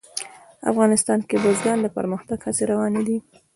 افغانستان 0.71 1.19
کې 1.27 1.35
د 1.37 1.41
بزګان 1.43 1.77
د 1.81 1.87
پرمختګ 1.97 2.37
هڅې 2.45 2.63
روانې 2.71 3.01
دي. 3.07 3.17